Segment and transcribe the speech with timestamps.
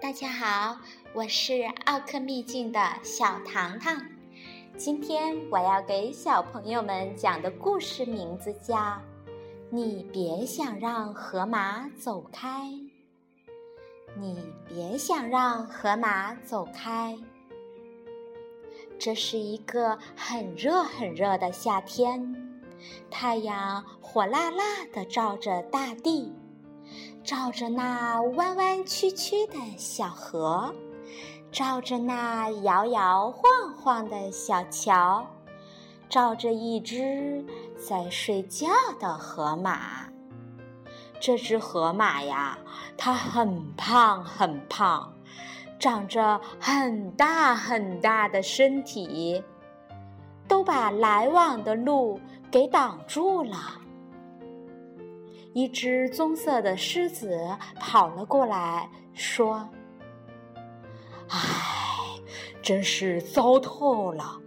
[0.00, 0.78] 大家好，
[1.12, 4.00] 我是奥克秘境的小糖糖。
[4.76, 8.76] 今天我要给小朋友们讲的故事名字叫
[9.70, 12.66] 《你别想让河马走开》。
[14.16, 17.18] 你别想让河马走开。
[19.00, 22.62] 这是一个很热很热的夏天，
[23.10, 26.32] 太阳火辣辣的照着大地。
[27.24, 30.74] 照着那弯弯曲曲的小河，
[31.52, 33.42] 照着那摇摇晃
[33.76, 35.26] 晃的小桥，
[36.08, 37.44] 照着一只
[37.76, 38.66] 在睡觉
[38.98, 40.08] 的河马。
[41.20, 42.56] 这只河马呀，
[42.96, 45.12] 它很胖很胖，
[45.78, 49.42] 长着很大很大的身体，
[50.46, 53.56] 都把来往的路给挡住了。
[55.54, 57.36] 一只棕色的狮子
[57.80, 59.68] 跑了过来，说
[61.28, 61.38] ：“唉，
[62.62, 64.40] 真是糟透了！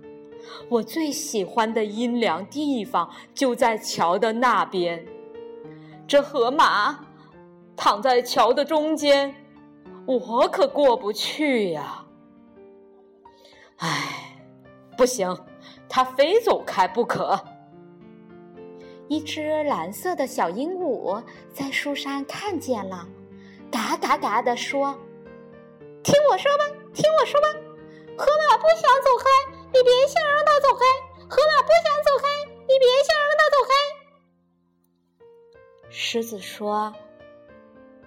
[0.69, 5.05] 我最喜欢的阴凉地方就在桥的那边，
[6.07, 7.05] 这河马
[7.75, 9.35] 躺在桥的中间，
[10.05, 12.05] 我可过不去呀！
[13.77, 14.37] 唉，
[14.95, 15.35] 不行，
[15.89, 17.37] 它非走开不可。”
[19.11, 21.21] 一只蓝色的小鹦鹉
[21.53, 23.05] 在树上看见了，
[23.69, 24.97] 嘎嘎嘎地说
[26.01, 27.47] ：“听我说吧，听我说吧，
[28.17, 29.25] 河马不想走开，
[29.73, 30.85] 你别想让它走开。
[31.27, 32.25] 河马不想走开，
[32.61, 33.73] 你别想让它走开。”
[35.91, 36.95] 狮子说：“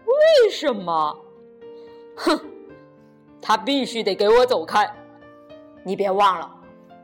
[0.07, 1.19] 为什么？
[2.17, 2.41] 哼，
[3.43, 4.91] 它必须得给我走开。
[5.83, 6.51] 你别忘了，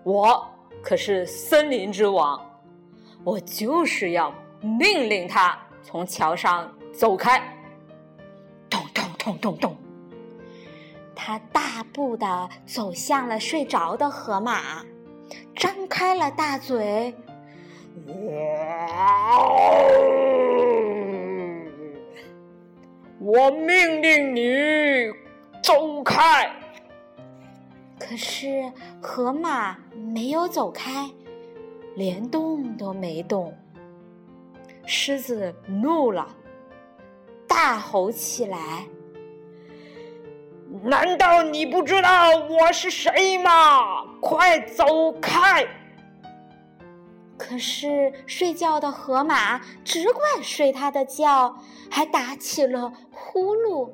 [0.04, 0.42] 我
[0.82, 2.42] 可是森林之王。”
[3.22, 4.32] 我就是要
[4.62, 7.42] 命令他从桥上走开！
[8.70, 9.76] 咚咚咚咚咚，
[11.14, 14.82] 他大步的走向了睡着的河马，
[15.54, 17.14] 张开了大嘴。
[23.18, 25.12] 我命令你
[25.62, 26.50] 走开！
[27.98, 28.72] 可是
[29.02, 31.10] 河马没有走开。
[32.00, 33.54] 连动都没动，
[34.86, 36.26] 狮子怒了，
[37.46, 38.86] 大吼起来
[40.82, 44.02] ：“难道你不知道我是谁吗？
[44.18, 45.68] 快走开！”
[47.36, 51.54] 可是睡觉的河马只管睡他的觉，
[51.90, 53.90] 还打起了呼噜。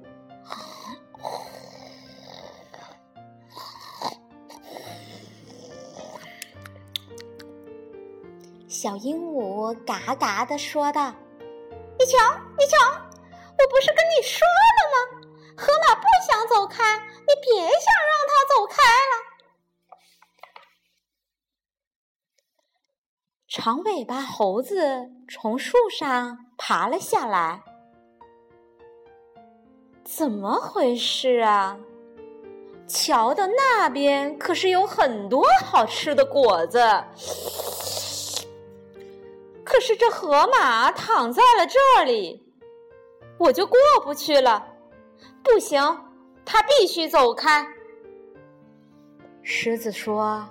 [8.76, 11.10] 小鹦鹉嘎嘎的说道
[11.98, 12.18] ：“你瞧，
[12.58, 14.96] 你瞧，我不是跟你说了吗？
[15.56, 19.16] 河马不想走开，你别想让它走开了。”
[23.48, 27.62] 长尾巴猴子从树上爬了下来，
[30.04, 31.78] 怎么回事啊？
[32.86, 36.78] 桥的那边可是有很多好吃的果子。
[39.66, 42.40] 可是这河马躺在了这里，
[43.36, 44.64] 我就过不去了。
[45.42, 45.82] 不行，
[46.44, 47.66] 它必须走开。
[49.42, 50.48] 狮子说：“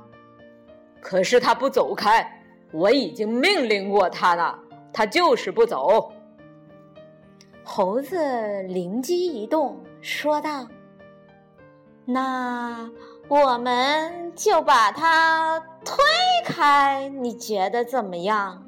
[1.01, 2.29] 可是它不走开，
[2.73, 4.59] 我已经命令过它了，
[4.91, 6.11] 它就是不走。”
[7.63, 10.67] 猴子灵机一动，说道
[12.05, 12.91] ：“那
[13.29, 15.95] 我们就把它推
[16.43, 18.61] 开，你觉得怎么样？”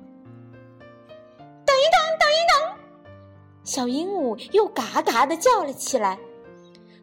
[3.68, 6.16] 小鹦鹉又嘎嘎的叫了起来：“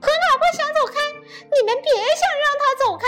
[0.00, 0.98] 河马不想走开，
[1.52, 3.06] 你们别想让它走开！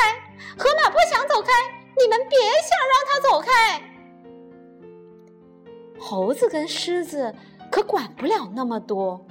[0.59, 1.51] 河马不想走开，
[1.99, 3.83] 你们别想让它走开！”
[5.99, 7.35] 猴子跟狮子
[7.73, 9.25] 可管不了那么多，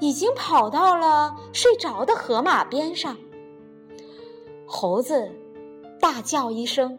[0.00, 3.18] 已经跑到了睡着的河马边上。
[4.66, 5.30] 猴子
[6.00, 6.98] 大叫一声：“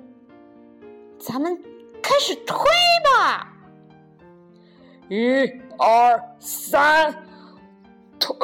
[1.17, 1.59] 咱们
[2.03, 2.55] 开始推
[3.03, 3.49] 吧！”
[5.09, 5.61] 一。
[5.77, 7.13] 二三，
[8.19, 8.37] 推！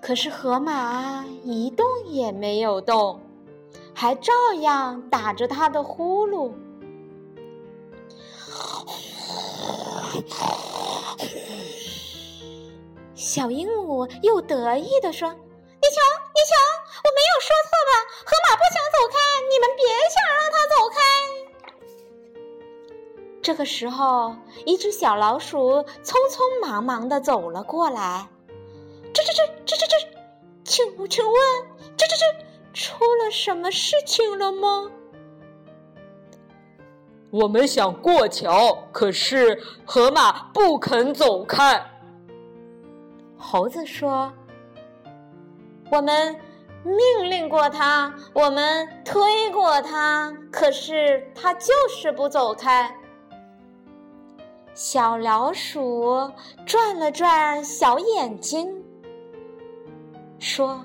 [0.00, 3.20] 可是河马一动也没有动，
[3.94, 6.52] 还照样打着他的呼噜。
[13.14, 16.56] 小鹦鹉又得意地说：“你瞧，你瞧，
[17.04, 17.71] 我没有说错
[23.42, 28.28] 这个时候，一只小老鼠匆匆忙忙的走了过来。
[29.12, 30.06] 吱吱吱吱吱吱，
[30.62, 31.34] 请请问，
[31.96, 32.14] 吱吱
[32.72, 34.88] 吱，出了什么事情了吗？
[37.30, 41.84] 我们想过桥，可是河马不肯走开。
[43.36, 44.32] 猴子说
[45.90, 46.38] ：“我们
[46.84, 52.96] 命令过他，我们推过他，可是他就是不走开。”
[54.74, 56.30] 小老鼠
[56.64, 58.82] 转了转小眼睛，
[60.38, 60.82] 说：“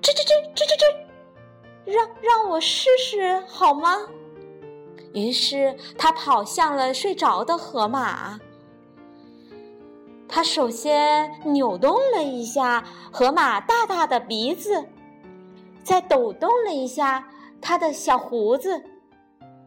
[0.00, 3.98] 吱吱吱吱吱吱，让让我试试好吗？”
[5.12, 8.38] 于是他跑向了睡着的河马。
[10.28, 14.86] 他首先扭动了一下河马大大的鼻子，
[15.82, 17.28] 再抖动了一下
[17.60, 18.82] 他的小胡子。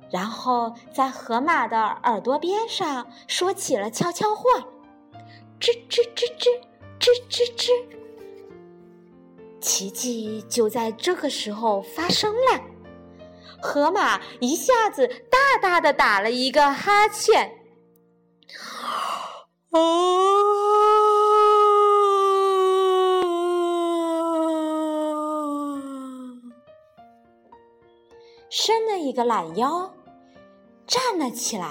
[0.09, 4.43] 然后在河马的耳朵边上说起了悄悄话，
[5.59, 6.47] 吱吱吱吱
[6.99, 7.71] 吱吱吱。
[9.59, 12.61] 奇迹就在这个时候发生了，
[13.61, 17.51] 河马一下子大大的打了一个哈欠，
[19.71, 19.79] 啊，
[28.49, 29.96] 伸了一个懒腰。
[30.87, 31.67] 站了起来，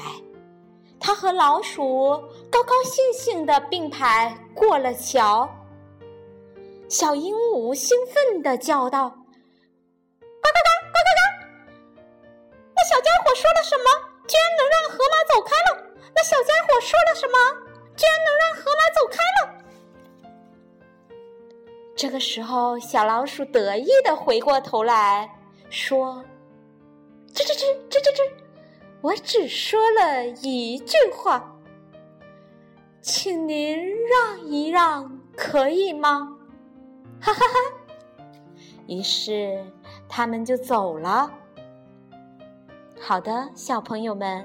[1.00, 2.10] 他和老鼠
[2.50, 5.48] 高高兴兴的并排过了桥。
[6.88, 9.08] 小鹦鹉兴奋的叫道
[10.20, 11.20] ：“呱呱呱，呱呱呱！
[12.76, 13.84] 那小家伙说了什么？
[14.28, 15.82] 居然能让河马走开了！
[16.14, 17.38] 那小家伙说了什么？
[17.96, 19.48] 居然能让河马走开了！”
[21.96, 25.28] 这个时候，小老鼠得意的回过头来
[25.70, 26.22] 说
[27.34, 28.30] ：“吱吱吱，吱吱吱。”
[29.06, 31.56] 我只说了一句话，
[33.00, 36.36] 请您让一让，可以吗？
[37.20, 38.24] 哈哈哈！
[38.88, 39.64] 于是
[40.08, 41.30] 他们就走了。
[43.00, 44.44] 好的，小朋友们，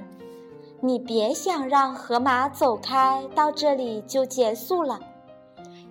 [0.79, 4.99] 你别想让河马走开，到这里就结束了。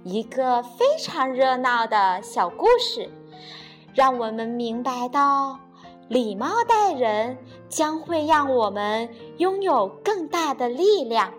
[0.04, 3.10] 一个非常热闹的小故事，
[3.92, 5.58] 让我们明白到。
[6.08, 7.38] 礼貌待人
[7.70, 9.08] 将会让我们
[9.38, 11.32] 拥有更大的力量。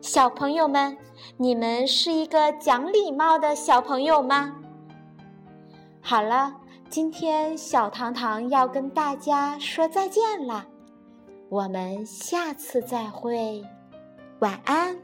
[0.00, 0.96] 小朋友们，
[1.36, 4.54] 你们是一个讲礼貌的小朋友吗？
[6.00, 6.54] 好了，
[6.88, 10.66] 今天小糖糖要跟大家说再见了，
[11.48, 13.64] 我们下次再会，
[14.38, 14.96] 晚安。